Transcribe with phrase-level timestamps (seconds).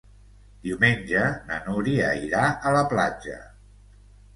[0.67, 1.21] Diumenge
[1.51, 3.41] na Núria irà a la platja.